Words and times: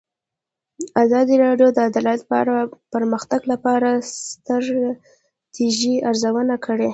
ازادي 1.03 1.35
راډیو 1.45 1.67
د 1.73 1.77
عدالت 1.89 2.19
په 2.29 2.35
اړه 2.41 2.55
د 2.63 2.71
پرمختګ 2.93 3.41
لپاره 3.51 3.89
د 3.95 4.01
ستراتیژۍ 4.31 5.95
ارزونه 6.09 6.55
کړې. 6.65 6.89